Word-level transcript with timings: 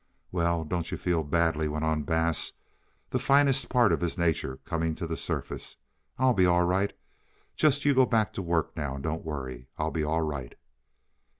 "Well, 0.31 0.63
don't 0.65 0.89
you 0.91 0.97
feel 0.97 1.23
badly," 1.23 1.67
went 1.67 1.85
on 1.85 2.01
Bass, 2.01 2.53
the 3.11 3.19
finest 3.19 3.69
part 3.69 3.91
of 3.93 4.01
his 4.01 4.17
nature 4.17 4.57
coming 4.65 4.95
to 4.95 5.05
the 5.05 5.15
surface. 5.15 5.77
"I'll 6.17 6.33
be 6.33 6.47
all 6.47 6.63
right. 6.65 6.91
Just 7.55 7.85
you 7.85 7.93
go 7.93 8.07
back 8.07 8.33
to 8.33 8.41
work 8.41 8.75
now, 8.75 8.95
and 8.95 9.03
don't 9.03 9.23
worry. 9.23 9.67
I'll 9.77 9.91
be 9.91 10.03
all 10.03 10.23
right." 10.23 10.55